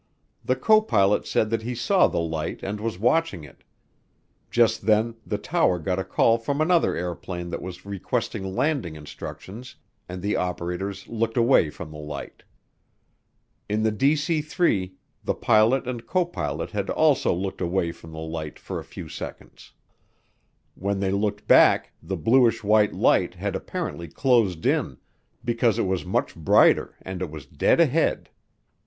The 0.43 0.55
copilot 0.55 1.27
said 1.27 1.51
that 1.51 1.61
he 1.61 1.75
saw 1.75 2.07
the 2.07 2.19
light 2.19 2.63
and 2.63 2.79
was 2.79 2.97
watching 2.97 3.43
it. 3.43 3.63
Just 4.49 4.87
then 4.87 5.13
the 5.27 5.37
tower 5.37 5.77
got 5.77 5.99
a 5.99 6.03
call 6.03 6.39
from 6.39 6.59
another 6.59 6.95
airplane 6.95 7.51
that 7.51 7.61
was 7.61 7.85
requesting 7.85 8.55
landing 8.55 8.95
instructions 8.95 9.75
and 10.09 10.19
the 10.23 10.35
operators 10.37 11.07
looked 11.07 11.37
away 11.37 11.69
from 11.69 11.91
the 11.91 11.99
light. 11.99 12.41
In 13.69 13.83
the 13.83 13.91
DC 13.91 14.43
3 14.43 14.93
the 15.23 15.35
pilot 15.35 15.85
and 15.85 16.07
copilot 16.07 16.71
had 16.71 16.89
also 16.89 17.31
looked 17.31 17.61
away 17.61 17.91
from 17.91 18.11
the 18.11 18.17
light 18.17 18.57
for 18.57 18.79
a 18.79 18.83
few 18.83 19.07
seconds. 19.07 19.71
When 20.73 20.99
they 20.99 21.11
looked 21.11 21.47
back, 21.47 21.91
the 22.01 22.17
bluish 22.17 22.63
white 22.63 22.95
light 22.95 23.35
had 23.35 23.55
apparently 23.55 24.07
closed 24.07 24.65
in 24.65 24.97
because 25.45 25.77
it 25.77 25.85
was 25.85 26.03
much 26.07 26.35
brighter 26.35 26.95
and 27.03 27.21
it 27.21 27.29
was 27.29 27.45
dead 27.45 27.79
ahead. 27.79 28.29